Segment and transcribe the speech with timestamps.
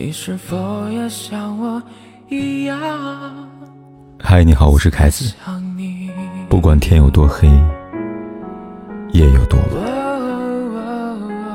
[0.00, 1.82] 你是否也像我
[2.28, 2.78] 一样？
[4.20, 5.34] 嗨，你好，我是凯子。
[6.48, 7.48] 不管天有多黑，
[9.10, 9.68] 夜有多晚，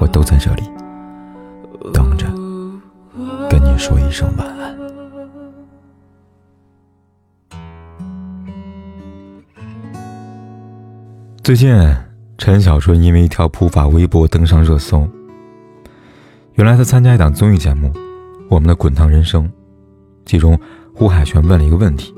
[0.00, 0.62] 我都在这里
[1.92, 2.28] 等着
[3.50, 4.78] 跟你说一声晚安。
[11.42, 11.76] 最近，
[12.38, 15.08] 陈小春因为一条普法微博登上热搜。
[16.54, 17.92] 原来他参加一档综艺节目。
[18.48, 19.50] 我们的滚烫人生，
[20.24, 20.58] 其中
[20.94, 22.14] 胡海泉问了一个问题：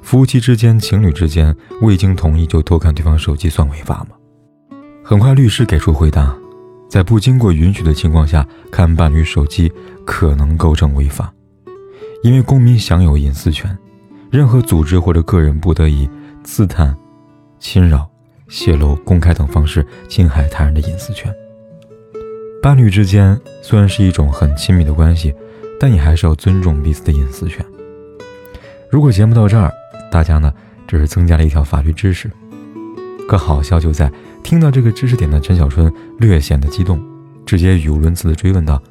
[0.00, 4.16] 夫妻之间、情侣之间未经同意就偷看对方手机算违法吗？
[5.04, 6.34] 很快，律师给出回答：
[6.88, 9.70] 在不经过允许的情况下看伴侣手机，
[10.06, 11.32] 可能构成违法，
[12.22, 13.76] 因为公民享有隐私权，
[14.30, 16.08] 任何组织或者个人不得以
[16.42, 16.96] 刺探、
[17.58, 18.08] 侵扰、
[18.48, 21.30] 泄露、公开等方式侵害他人的隐私权。
[22.62, 25.34] 伴侣之间虽然是一种很亲密的关系。
[25.80, 27.64] 但你还是要尊重彼此的隐私权。
[28.90, 29.72] 如果节目到这儿，
[30.10, 30.52] 大家呢
[30.86, 32.30] 只是增加了一条法律知识。
[33.28, 34.10] 可好笑就在
[34.42, 36.98] 听到这个知识点的陈小春略显得激动，
[37.44, 38.82] 直接语无伦次的追问道：“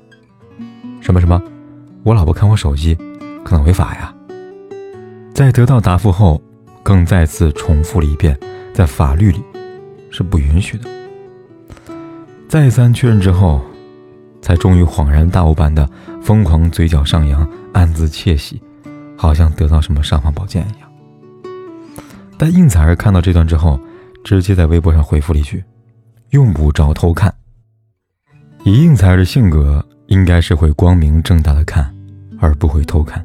[1.02, 1.42] 什么什么？
[2.04, 2.96] 我老婆看我手机，
[3.44, 4.14] 可能违法呀？”
[5.34, 6.42] 在得到答复后，
[6.84, 8.40] 更再次重复了一遍，
[8.74, 9.44] 在法律里
[10.10, 10.90] 是不允许的。
[12.48, 13.62] 再三确认之后。
[14.48, 15.86] 才终于恍然大悟般的
[16.22, 18.64] 疯狂，嘴角上扬，暗自窃喜，
[19.18, 20.90] 好像得到什么尚方宝剑一样。
[22.38, 23.78] 但应采儿看到这段之后，
[24.24, 25.62] 直接在微博上回复了一句
[26.32, 27.34] ：“用不着偷看。”
[28.64, 31.94] 以应采儿的性格，应该是会光明正大的看，
[32.40, 33.22] 而不会偷看。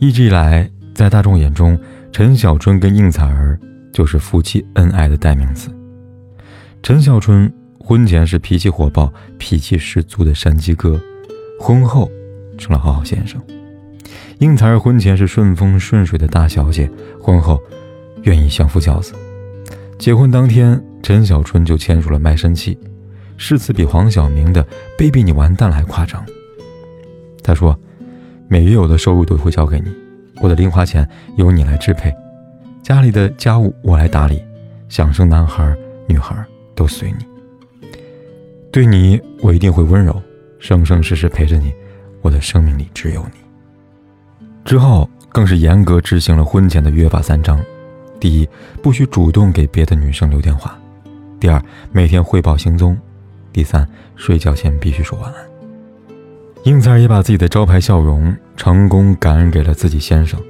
[0.00, 1.80] 一直以来，在大众眼中，
[2.12, 3.58] 陈小春跟应采儿
[3.90, 5.74] 就是夫妻恩爱的代名词。
[6.82, 7.50] 陈小春。
[7.92, 10.98] 婚前是脾气火爆、脾气十足的山鸡哥，
[11.60, 12.10] 婚后
[12.56, 13.38] 成了好好先生。
[14.38, 17.60] 应采儿婚前是顺风顺水的大小姐，婚后
[18.22, 19.12] 愿意相夫教子。
[19.98, 22.78] 结婚当天，陈小春就签署了卖身契，
[23.36, 24.66] 誓词比黄晓明的
[24.96, 26.24] ““baby，你完蛋了”还夸张。
[27.42, 27.78] 他说
[28.48, 29.92] ：“每月我的收入都会交给你，
[30.40, 32.10] 我的零花钱由你来支配，
[32.82, 34.42] 家里的家务我来打理，
[34.88, 35.76] 想生男孩
[36.08, 36.34] 女孩
[36.74, 37.26] 都随你。”
[38.72, 40.18] 对你，我一定会温柔，
[40.58, 41.70] 生生世世陪着你。
[42.22, 43.38] 我的生命里只有你。
[44.64, 47.62] 之后更是严格执行了婚前的约法三章：
[48.18, 48.48] 第一，
[48.82, 50.70] 不许主动给别的女生留电话；
[51.38, 52.96] 第二，每天汇报行踪；
[53.52, 55.44] 第三，睡觉前必须说晚安。
[56.62, 60.40] 应采儿也把自己的招牌笑容成功感染给了自己先生，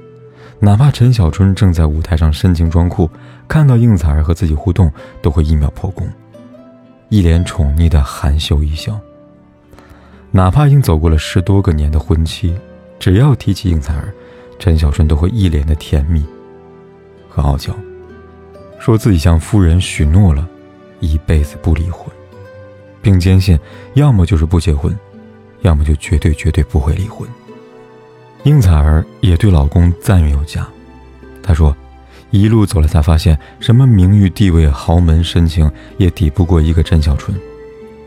[0.61, 3.09] 哪怕陈小春正在舞台上深情装酷，
[3.49, 4.89] 看到应采儿和自己互动，
[5.21, 6.07] 都会一秒破功。
[7.13, 8.99] 一脸宠溺的含羞一笑。
[10.31, 12.57] 哪怕已经走过了十多个年的婚期，
[12.97, 14.11] 只要提起应采儿，
[14.57, 16.25] 陈小春都会一脸的甜蜜
[17.29, 17.71] 和傲娇，
[18.79, 20.49] 说自己向夫人许诺了，
[21.01, 22.11] 一辈子不离婚，
[22.99, 23.59] 并坚信
[23.93, 24.91] 要么就是不结婚，
[25.61, 27.29] 要么就绝对绝对不会离婚。
[28.41, 30.67] 应采儿也对老公赞誉有加，
[31.43, 31.77] 她说。
[32.33, 37.37] 一路走来，才发现什么名誉、地位、豪门、深情也抵不过一个陈小春，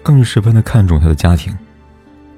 [0.02, 1.56] 更是十分的看重他的家庭。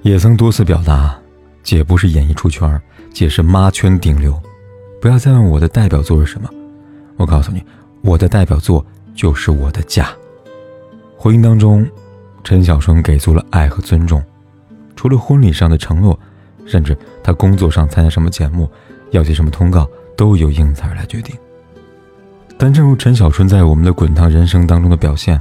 [0.03, 1.19] 也曾多次表达，
[1.62, 2.78] 姐不是演艺出圈，
[3.10, 4.38] 姐是妈圈顶流。
[5.00, 6.50] 不要再问我的代表作是什么，
[7.16, 7.65] 我告诉你，
[8.03, 8.84] 我的代表作
[9.15, 10.10] 就是我的家。
[11.16, 11.88] 婚姻当中，
[12.44, 14.22] 陈小春给足了爱和尊重，
[14.94, 16.19] 除了婚礼上的承诺，
[16.66, 16.94] 甚至
[17.25, 18.70] 他工作上参加什么节目，
[19.12, 19.88] 要接什么通告，
[20.19, 21.34] 都由应采儿来决定。
[22.60, 25.41] 但正如陈小春在我们的滚烫人生当中的表现，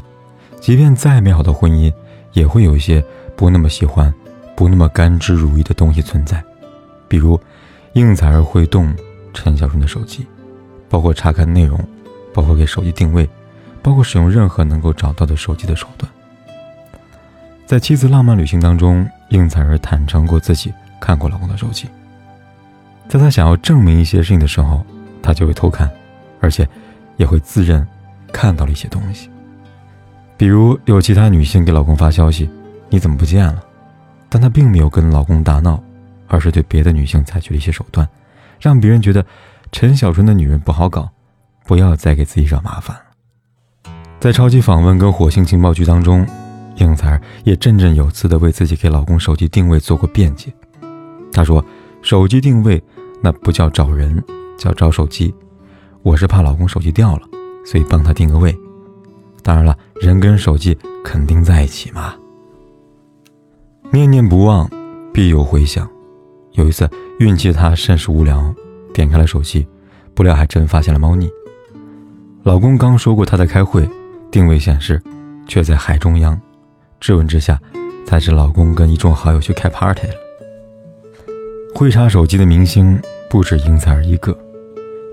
[0.62, 1.92] 即便再美好的婚姻，
[2.32, 3.04] 也会有一些
[3.36, 4.14] 不那么喜欢、
[4.56, 6.42] 不那么甘之如饴的东西存在。
[7.08, 7.40] 比如，
[7.94, 8.96] 应采儿会动
[9.34, 10.28] 陈小春的手机，
[10.88, 11.80] 包括查看内容，
[12.36, 13.28] 包括给手机定位，
[13.82, 16.10] 包括使用任何能够找到的手机的手段。
[17.66, 21.88] 在妻子浪漫旅行当中，应采儿坦诚过自己看过老公的手机。
[23.10, 24.86] 在她想要证明一些事情的时候，
[25.20, 25.90] 她就会偷看，
[26.40, 26.70] 而且。
[27.18, 27.86] 也会自认
[28.32, 29.30] 看到了一些东西，
[30.38, 32.50] 比如有其他女性给老公发消息
[32.90, 33.64] ：“你怎么不见了？”
[34.30, 35.82] 但她并没有跟老公大闹，
[36.28, 38.08] 而是对别的女性采取了一些手段，
[38.60, 39.26] 让别人觉得
[39.72, 41.10] 陈小春的女人不好搞，
[41.66, 43.04] 不要再给自己惹麻烦了。
[44.20, 46.28] 在超级访问跟火星情报局当中，
[46.76, 50.54] 应采儿也振振有词地为自己给老公手机定位做过辩解。
[51.32, 51.64] 她说
[52.04, 52.84] ：“手机定位
[53.24, 54.24] 那不叫找人，
[54.58, 55.34] 叫找手机。”
[56.08, 57.28] 我是怕老公手机掉了，
[57.66, 58.58] 所以帮他定个位。
[59.44, 60.74] 当然了，人跟手机
[61.04, 62.16] 肯定在一起嘛。
[63.92, 64.70] 念念不忘，
[65.14, 65.86] 必有回响。
[66.54, 66.90] 有一次，
[67.20, 68.56] 孕期的她甚是无聊，
[68.94, 69.68] 点开了手机，
[70.14, 71.30] 不料还真发现了猫腻。
[72.44, 73.86] 老公刚说过他在开会，
[74.32, 75.04] 定位显示
[75.46, 76.40] 却在海中央。
[77.02, 77.60] 质问之下，
[78.06, 80.14] 才知老公跟一众好友去开 party 了。
[81.76, 82.98] 会查手机的明星
[83.30, 84.34] 不止应采儿一个，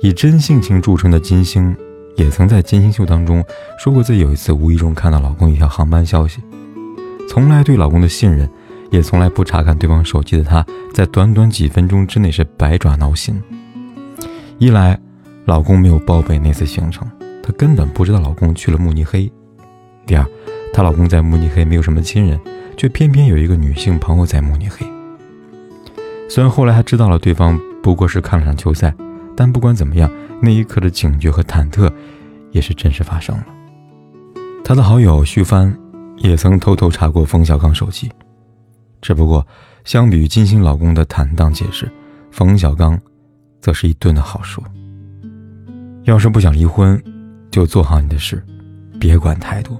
[0.05, 1.75] 以真性情著称的金星，
[2.15, 3.43] 也曾在金星秀当中
[3.79, 6.43] 说过自己有一次无意中看到老公一条航班消息。
[7.27, 8.47] 从来对老公的信任，
[8.91, 10.63] 也从来不查看对方手机的她，
[10.93, 13.43] 在短短几分钟之内是百爪挠心。
[14.59, 15.01] 一来，
[15.47, 17.11] 老公没有报备那次行程，
[17.43, 19.33] 她根本不知道老公去了慕尼黑；
[20.05, 20.27] 第二，
[20.75, 22.39] 她老公在慕尼黑没有什么亲人，
[22.77, 24.87] 却偏偏有一个女性朋友在慕尼黑。
[26.29, 28.95] 虽然后来还知道了对方不过是看了场球赛，
[29.37, 30.11] 但不管怎么样，
[30.41, 31.93] 那一刻的警觉和忐忑
[32.53, 33.47] 也是真实发生了。
[34.65, 35.77] 他的好友徐帆
[36.19, 38.11] 也曾偷偷查过冯小刚手机，
[39.03, 39.47] 只不过
[39.85, 41.91] 相比于金星老公的坦荡解释，
[42.31, 42.99] 冯小刚
[43.61, 44.63] 则是一顿的好说。
[46.05, 47.03] 要是不想离婚，
[47.51, 48.43] 就做好你的事，
[49.01, 49.79] 别管太多。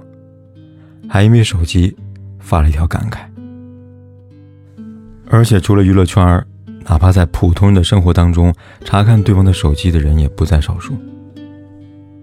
[1.07, 1.95] 还因为手机
[2.39, 3.19] 发了一条感慨。
[5.27, 6.45] 而且除了娱乐圈
[6.87, 8.53] 哪怕在普通人的生活当中，
[8.83, 10.93] 查看对方的手机的人也不在少数。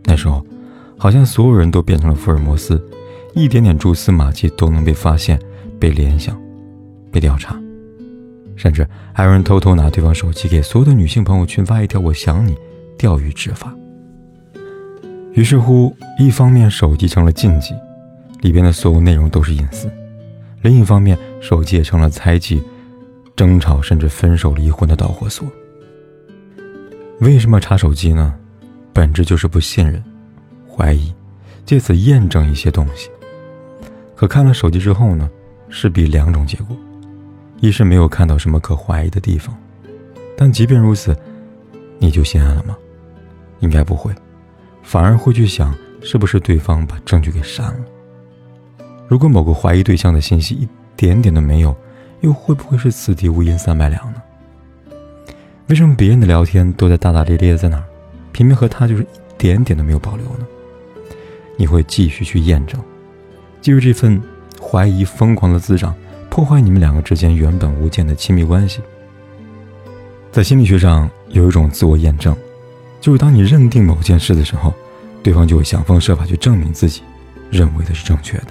[0.05, 0.45] 那时候，
[0.97, 2.81] 好像所有人都变成了福尔摩斯，
[3.35, 5.39] 一点点蛛丝马迹都能被发现、
[5.81, 6.41] 被联想、
[7.11, 7.61] 被调查，
[8.55, 12.57] 甚至还有人偷偷拿对方手机给所有的女性朋友群发一条“我想你”，
[12.97, 13.75] 钓鱼执法。
[15.33, 17.75] 于是乎，一方面手机成了禁忌，
[18.43, 19.89] 里边的所有内容都是隐私；
[20.61, 22.63] 另一方面，手机也成了猜忌。
[23.37, 25.47] 争吵甚至分手离婚的导火索。
[27.21, 28.35] 为什么查手机呢？
[28.93, 30.03] 本质就是不信任、
[30.69, 31.15] 怀疑，
[31.65, 33.11] 借此验证一些东西。
[34.15, 35.31] 可看了手机之后呢，
[35.69, 36.77] 势必两种结果：
[37.61, 39.57] 一是没有看到什么可怀疑的地方，
[40.37, 41.17] 但即便如此，
[41.99, 42.77] 你就心安了吗？
[43.61, 44.13] 应该不会，
[44.83, 47.81] 反而会去想是不是对方把证据给删了。
[49.09, 51.75] 如果某个怀疑对象的信息一点点都没有，
[52.23, 54.23] 又会不会是此地无银三百两呢？
[55.69, 57.85] 为什么别人的聊天都在大大咧咧的在哪儿，
[58.33, 60.47] 偏偏和他就是一点点都没有保留呢？
[61.57, 62.81] 你会继续去验证，
[63.61, 64.21] 基于这份
[64.61, 65.95] 怀疑疯狂的滋长，
[66.31, 68.81] 破坏你们两个之间原本无间的亲密关系。
[70.31, 72.37] 在心理学上有一种自我验证，
[73.01, 74.73] 就是当你认定某件事的时候，
[75.23, 77.03] 对方就会想方设法去证明自己
[77.51, 78.49] 认为的是正确的。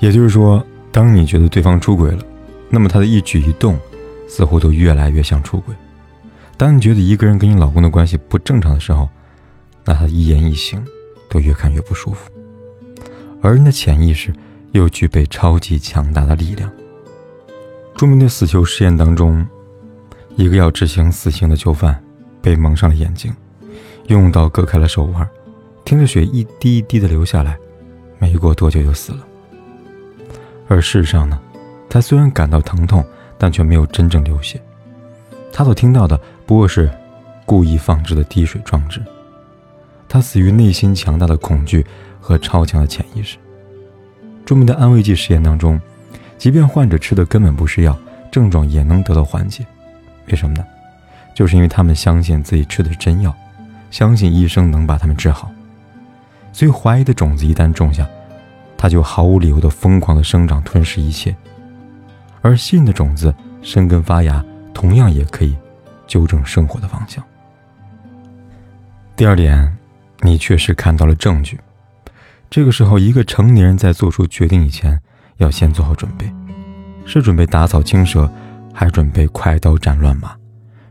[0.00, 2.18] 也就是说，当你觉得对方出轨了。
[2.68, 3.78] 那么他的一举一动，
[4.28, 5.74] 似乎都越来越像出轨。
[6.56, 9.08] 当你觉得一个人跟你老公的关系不正常的时候，
[9.84, 10.84] 那他一言一行，
[11.28, 12.30] 都越看越不舒服。
[13.42, 14.32] 而人的潜意识
[14.72, 16.70] 又具备超级强大的力量。
[17.94, 19.46] 著名的死囚实验当中，
[20.34, 22.02] 一个要执行死刑的囚犯
[22.42, 23.34] 被蒙上了眼睛，
[24.08, 25.28] 用刀割开了手腕，
[25.84, 27.56] 听着血一滴一滴的流下来，
[28.18, 29.18] 没过多久就死了。
[30.68, 31.38] 而事实上呢？
[31.88, 33.04] 他虽然感到疼痛，
[33.38, 34.60] 但却没有真正流血。
[35.52, 36.90] 他所听到的不过是
[37.44, 39.02] 故意放置的滴水装置。
[40.08, 41.84] 他死于内心强大的恐惧
[42.20, 43.38] 和超强的潜意识。
[44.44, 45.80] 著名的安慰剂实验当中，
[46.38, 47.98] 即便患者吃的根本不是药，
[48.30, 49.66] 症状也能得到缓解。
[50.28, 50.64] 为什么呢？
[51.34, 53.34] 就是因为他们相信自己吃的是真药，
[53.90, 55.50] 相信医生能把他们治好。
[56.52, 58.06] 所以怀疑的种子一旦种下，
[58.76, 61.34] 他就毫无理由的疯狂的生长，吞噬一切。
[62.46, 65.56] 而信的种子生根发芽，同样也可以
[66.06, 67.20] 纠正生活的方向。
[69.16, 69.76] 第二点，
[70.20, 71.58] 你确实看到了证据。
[72.48, 75.00] 这个时候，一个成年人在做出决定以前，
[75.38, 76.32] 要先做好准备：
[77.04, 78.30] 是准备打草惊蛇，
[78.72, 80.36] 还是准备快刀斩乱麻？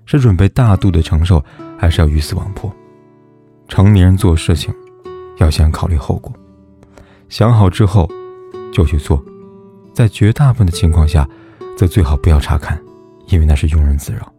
[0.06, 1.42] 是准备大度的承受，
[1.80, 2.70] 还是要鱼死网破？
[3.70, 4.76] 成年人做事情，
[5.38, 6.34] 要先考虑后果，
[7.30, 8.12] 想好之后
[8.74, 9.24] 就去做。
[9.94, 11.26] 在绝大部分的情况下。
[11.76, 12.82] 则最好不要查看，
[13.28, 14.32] 因为那是庸人自扰，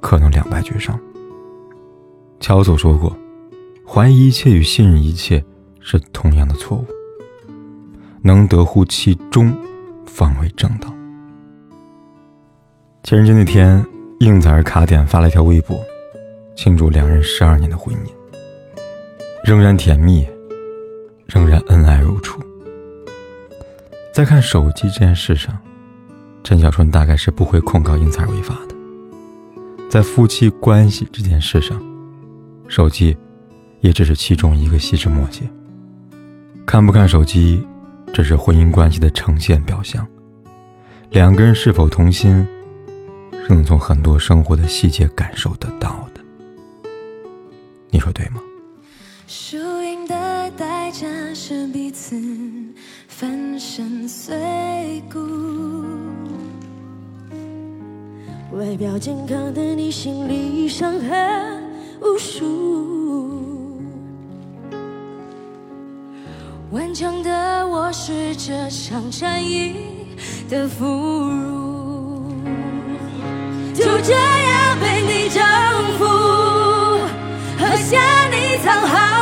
[0.00, 0.98] 可能两败俱伤。
[2.40, 3.14] 乔叟说过
[3.86, 5.44] ：“怀疑一切与信任一切
[5.80, 6.86] 是同样的错误。
[8.22, 9.54] 能得乎其中，
[10.06, 10.92] 方为正道。”
[13.04, 13.84] 情人节那天，
[14.20, 15.78] 应采儿卡点发了一条微博，
[16.56, 18.08] 庆祝两人十二年的婚姻，
[19.44, 20.26] 仍然甜蜜，
[21.26, 22.40] 仍然恩爱如初。
[24.12, 25.54] 在看手机这件事上。
[26.44, 28.74] 陈小春大概是不会控告应采儿违法的，
[29.88, 31.80] 在夫妻关系这件事上，
[32.68, 33.16] 手机
[33.80, 35.42] 也只是其中一个细枝末节。
[36.66, 37.64] 看不看手机，
[38.12, 40.06] 只是婚姻关系的呈现表象。
[41.10, 42.46] 两个人是否同心，
[43.46, 46.20] 是能从很多生活的细节感受得到的。
[47.90, 48.40] 你说对吗？
[49.26, 52.16] 输赢的代价是彼此
[53.08, 55.31] 粉身碎骨。
[58.52, 61.62] 外表健康的你，心里伤痕
[62.02, 63.80] 无数。
[66.70, 69.74] 顽强的我是这场战役
[70.50, 72.24] 的俘虏，
[73.74, 75.42] 就这样被你征
[75.98, 76.04] 服，
[77.58, 79.21] 喝下你藏好